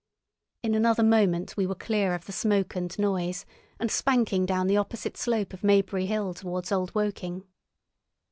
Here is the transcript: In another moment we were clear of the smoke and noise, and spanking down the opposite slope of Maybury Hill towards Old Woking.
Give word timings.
In 0.63 0.73
another 0.73 1.03
moment 1.03 1.55
we 1.55 1.67
were 1.67 1.75
clear 1.75 2.15
of 2.15 2.25
the 2.25 2.31
smoke 2.31 2.75
and 2.75 2.97
noise, 2.97 3.45
and 3.79 3.91
spanking 3.91 4.47
down 4.47 4.65
the 4.65 4.75
opposite 4.77 5.15
slope 5.15 5.53
of 5.53 5.63
Maybury 5.63 6.07
Hill 6.07 6.33
towards 6.33 6.71
Old 6.71 6.91
Woking. 6.95 7.43